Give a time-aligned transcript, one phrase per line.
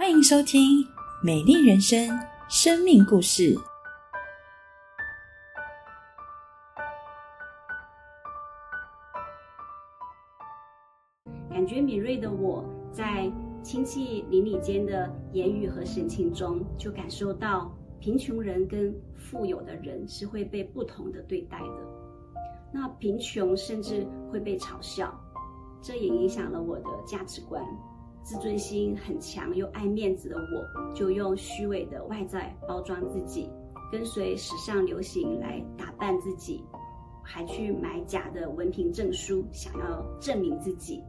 [0.00, 0.82] 欢迎收听
[1.22, 2.08] 《美丽人生》
[2.48, 3.54] 生命故事。
[11.50, 13.30] 感觉敏锐的我在
[13.62, 21.86] 亲戚邻里间的言语和神情中，就感受到贫穷人跟富有的人是会被不同的对待的。
[22.72, 25.14] 那贫穷甚至会被嘲笑，
[25.82, 27.62] 这也影响了我的价值观。
[28.22, 33.50] 自尊心很强又爱面子的我，就用虚伪的外在包装自己，
[33.90, 36.64] 跟随时尚流行来打扮自己，
[37.22, 41.02] 还去买假的文凭证书，想要证明自己。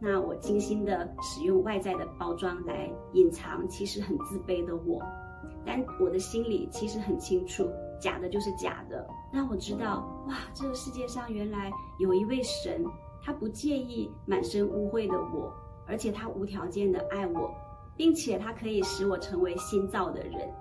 [0.00, 5.00] 那我精心的使用外在的包装来隐藏其实很自卑的我，
[5.64, 7.68] 但我的心里其实很清楚，
[8.00, 11.70] 假的就是假的，让我知道，哇，这个世界上原来
[12.00, 12.84] 有一位神，
[13.22, 15.52] 他不介意满身污秽的我。
[15.86, 17.54] 而且他无条件的爱我，
[17.96, 20.52] 并且他可以使我成为新造的人。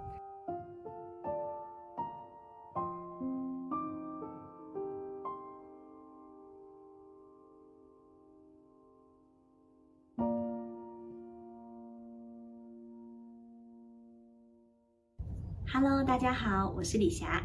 [15.72, 17.42] Hello，大家好，我是李霞。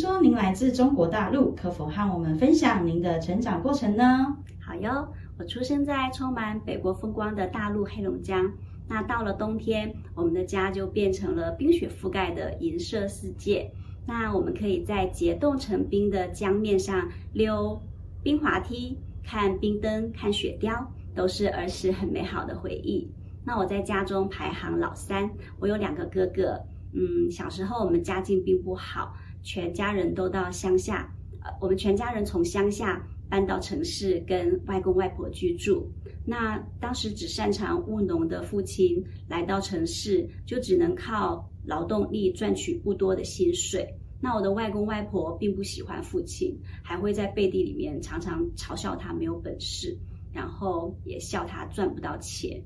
[0.00, 4.34] 说您来自中国大陆，可否和我们分享您的成长过程呢？
[4.58, 5.06] 好哟。
[5.36, 8.50] 我出生在充满北国风光的大陆黑龙江。
[8.88, 13.70] 那到了冬天，我们的家就变成了冰雪覆盖的银色世界。
[14.06, 17.78] 那我们可以在结冻成冰的江面上溜
[18.22, 23.06] 冰滑梯、看冰灯、看雪雕，都是儿时很美好的回忆。
[23.44, 26.58] 那我在家中排行老三，我有两个哥哥。
[26.92, 31.12] 嗯，小时候我们家境并不好，全家人都到乡下。
[31.42, 33.06] 呃，我们全家人从乡下。
[33.30, 35.88] 搬到城市跟外公外婆居住，
[36.26, 43.88] 那当时只擅长务农的父亲来到城市，就只能靠劳动力赚取不多的薪水。
[44.20, 49.96] 那我的外公外婆并不喜欢父亲，还会在背地里面常常嘲笑他没有本事，
[50.32, 52.60] 然后也笑他赚不到钱。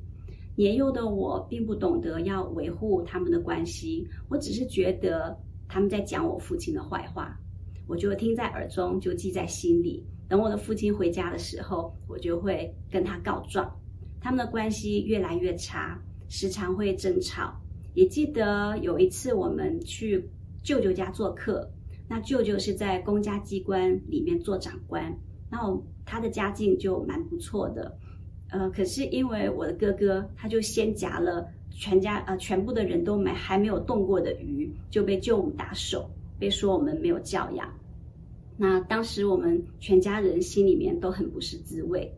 [0.57, 5.39] 年幼的我并不懂得要维护他们的关系，我只是觉得
[5.75, 7.37] 他们在讲我父亲的坏话，
[7.89, 10.07] 我就听在耳中，就记在心里。
[10.29, 13.69] 等我的父亲回家的时候，我就会跟他告状。
[14.21, 17.61] 他们的关系越来越差，时常会争吵。
[17.93, 20.25] 也记得有一次我们去
[20.63, 21.69] 舅舅家做客，
[22.09, 25.13] 那舅舅是在公家机关里面做长官，
[25.51, 27.99] 然后他的家境就蛮不错的。
[28.51, 31.45] 呃，可是因为我的哥哥，他就先夹了
[31.77, 36.09] 全家呃全部的人都没还没有动过的鱼，就被舅母打手，
[36.39, 37.69] 被说我们没有教养。
[38.57, 42.11] 那当时我们全家人心里面都很不是滋味，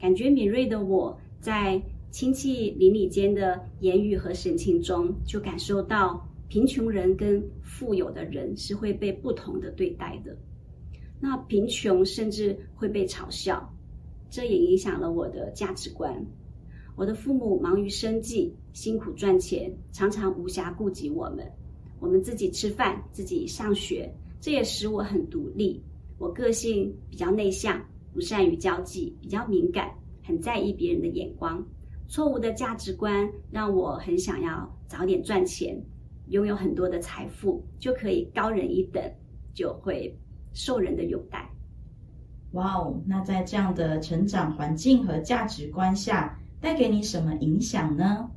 [0.00, 10.36] 感觉敏锐的我在亲戚邻里间的言语和神情中，就感受到贫穷人跟富有的人是会被不同的对待的。
[11.18, 13.68] 那贫穷甚至会被嘲笑，
[14.30, 16.24] 这也影响了我的价值观。
[16.94, 21.50] 我的父母忙于生计，辛苦赚钱，常常无暇顾及我们，
[21.98, 24.12] 我们自己吃饭，自己上学。
[24.40, 25.82] 这也使我很独立。
[26.18, 27.80] 我个性比较内向，
[28.12, 29.90] 不善于交际，比较敏感，
[30.22, 31.64] 很在意别人的眼光。
[32.08, 35.80] 错误的价值观让我很想要早点赚钱，
[36.28, 39.02] 拥有很多的财富，就可以高人一等，
[39.54, 40.14] 就会
[40.52, 41.48] 受人的拥戴。
[42.52, 43.00] 哇哦！
[43.06, 48.30] 那在这样的成长环境和价值观下，带给你什么影响呢？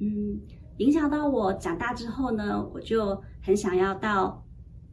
[0.00, 0.40] 嗯，
[0.78, 4.44] 影响到我长大之后呢，我就很想要到。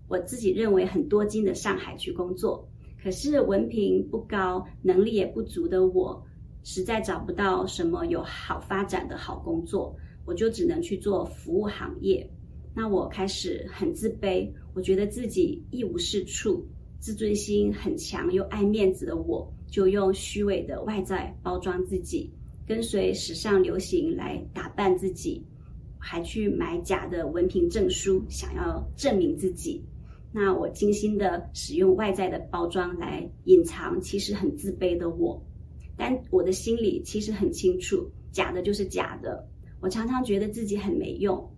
[0.07, 2.65] 我自己认为很多金的上海去工作，
[3.03, 6.23] 可是文凭不高，能力也不足的我，
[6.63, 12.25] 实在找不到什么有好发展的好工作，我就只能去做服务行业。
[12.73, 16.65] 那我开始很自卑，我觉得自己一无是处，
[16.99, 22.31] 自尊心很强又爱面子的我，就用虚伪的外在包装自己，
[22.67, 25.41] 跟随时尚流行来打扮自己，
[25.97, 29.83] 还去买假的文凭证书，想要证明自己。
[30.33, 35.41] 那我精心的使用外在的包装来隐藏其实很自卑的我，
[35.95, 39.47] 但我的心里其实很清楚，假的就是假的。
[39.79, 41.49] 我常常觉得自己很没用，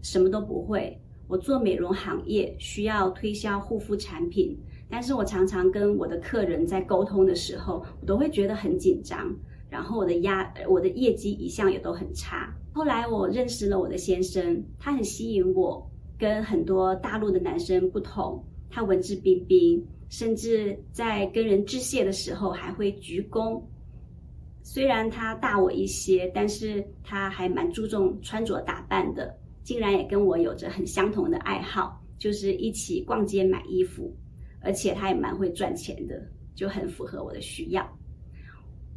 [0.00, 0.96] 什么都不会。
[1.26, 4.56] 我做美容行业需要推销护肤产品，
[4.88, 9.34] 但是我常常跟我的客人在沟通的时候，我都会觉得很紧张，
[9.72, 12.54] 然后我的压我的业绩一向也都很差。
[12.74, 15.88] 后来我认识了我的先生，他很吸引我。
[16.18, 18.40] 跟很多大陆的男生不同，
[18.70, 23.60] 他文质彬彬，甚至在跟人致谢的时候还会鞠躬。
[24.62, 34.14] 虽然他大我一些，但是他还蛮注重穿着打扮的，竟然也跟我有着很相同的爱好，就是一起逛街买衣服，
[34.60, 36.22] 而且他也蛮会赚钱的，
[36.54, 37.84] 就很符合我的需要。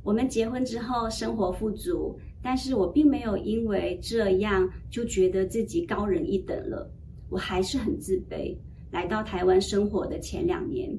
[0.05, 6.87] 我们结婚之后生活富足，但是我并没有因为这样就觉得自己高人一等了，
[7.27, 8.55] 我还是很自卑。
[8.91, 10.95] 来到台湾生活的前两年，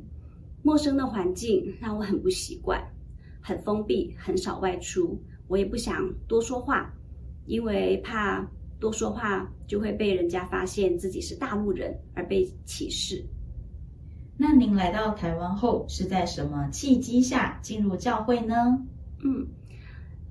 [0.65, 2.83] 陌生的环境让我很不习惯。
[3.41, 5.17] 很封闭，很少外出。
[5.47, 6.93] 我也不想多说话，
[7.47, 8.45] 因为怕
[8.81, 13.25] 多说话就会被人家发现自己是大陆人而被歧视。
[14.37, 18.85] 那您来到台湾后是在什么契机下进入教会呢？
[19.23, 19.47] 嗯，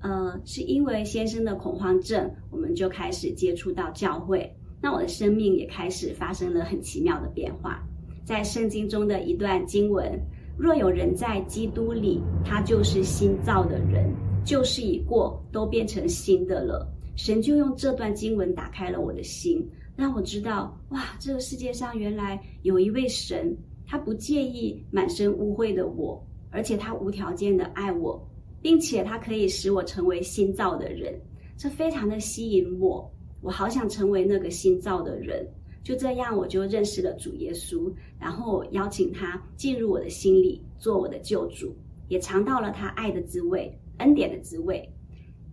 [0.00, 4.54] 呃，是因为先生的恐慌症，我们就开始接触到教会。
[4.80, 7.82] 那我的生命也开始发生了很奇妙的变化。
[8.24, 10.20] 在圣经中的一段经文。
[10.58, 14.10] 若有人在基督里，他就是新造的人，
[14.42, 16.90] 旧事已过，都变成新的了。
[17.14, 19.62] 神就用这段经文打开了我的心，
[19.96, 23.54] 让我知道，哇，这个世界上原来有一位神，
[23.86, 28.26] 他不介意满身污秽的我，而且他无条件的爱我，
[28.66, 31.14] 并且他可以使我成为新造的人，
[31.56, 33.08] 这非常的吸引我，
[33.40, 35.46] 我好想成为那个新造的人。
[35.84, 41.72] 就这样，我就认识了主耶稣，然后邀请他进入我的心里，做我的救主，
[42.08, 44.84] 也尝到了他爱的滋味、恩典的滋味。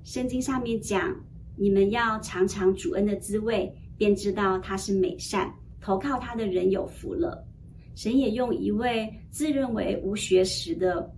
[0.03, 1.15] 圣经上面讲，
[1.55, 7.47] 你们要尝尝主恩的滋味，便知道他是美善，投靠他的人有福了。
[7.93, 11.13] 神也用一位自认为无学识的、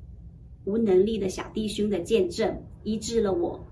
[0.65, 3.63] 无能力的小弟兄的见证医治了我，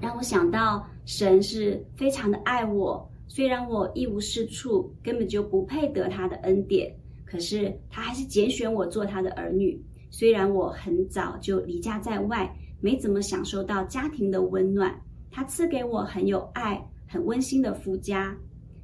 [0.00, 3.10] 让我想到神是非常的爱我。
[3.26, 6.94] 虽然我一无是处，根本就不配得他的恩典，
[7.24, 9.80] 可是他还是拣选我做他的儿女。
[10.10, 15.00] 虽然我很早就离家在外，没怎么享受到家庭的温暖，
[15.30, 18.36] 他赐给我很有爱、很温馨的夫家。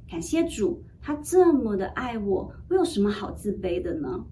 [0.09, 4.25] 感谢主，他这么的爱我，我有什么好自卑的呢？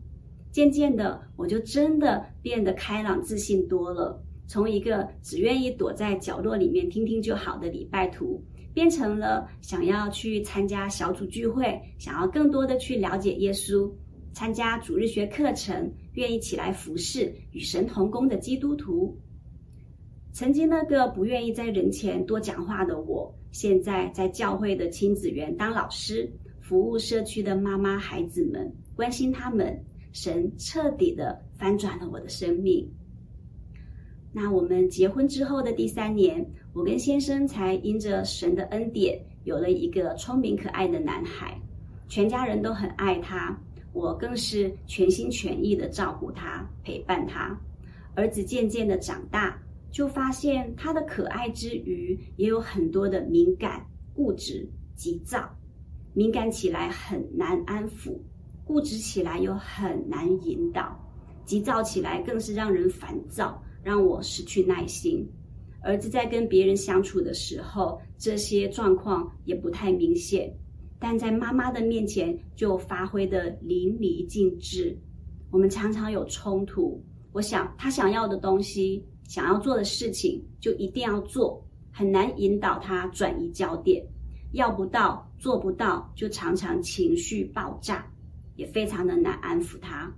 [0.56, 4.18] 渐渐的，我就真的变得开朗、自信多了，
[4.48, 8.42] 从一个只愿意躲在角落里面听听就好的礼拜徒。
[8.74, 13.92] 变成了想要去参加小组聚会，想要更多的去了解耶稣，
[14.32, 19.14] 参加主日学课程，愿意起来服侍与神同工的基督徒。
[20.32, 26.32] 曾经那个不愿意在人前多讲话的我，现在在教会的亲子园当老师，
[26.62, 29.78] 服务社区的妈妈孩子们，关心他们。
[30.16, 32.90] 神彻底的翻转了我的生命。
[34.32, 41.60] 那我们结婚之后的第三年，我跟先生才因着神的恩典，有了一个聪明可爱的男孩，
[42.08, 47.60] 全家人都很爱他，我更是全心全意的照顾他，陪伴他。
[48.16, 49.62] 儿子渐渐的长大，
[49.92, 54.66] 就发现他的可爱之余，也有很多的敏感、固执、
[54.96, 55.54] 急躁，
[56.14, 58.18] 敏感起来很难安抚，
[58.66, 61.00] 固执起来又很难引导，
[61.46, 63.62] 急躁起来更是让人烦躁。
[63.84, 65.24] 让我失去耐心。
[65.84, 70.52] 儿子在跟别人相处的时候，这些状况也不太明显，
[70.98, 74.98] 但在妈妈的面前就发挥的淋漓尽致。
[75.52, 77.00] 我们常常有冲突。
[77.32, 84.04] 我想他想要的东西，想要做的事情，就一定要做，很难引导他转移焦点。
[84.54, 88.12] 要不到，做不到，就常常情绪爆炸，
[88.56, 90.12] 也非常的难安抚他。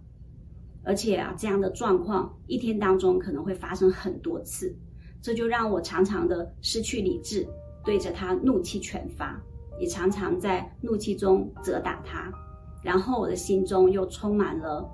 [0.83, 4.73] 而且啊，这样的状况一天当中可能会发生很多次，
[5.21, 7.45] 这就让我常常的失去理智，
[7.83, 9.37] 对着他怒气全发，
[9.79, 12.31] 也常常在怒气中责打他，
[12.81, 14.89] 然后我的心中又充满了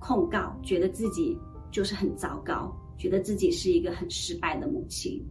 [0.00, 1.38] 控告，觉得自己
[1.70, 5.24] 就是很糟糕，觉得自己是一个很失败的母亲。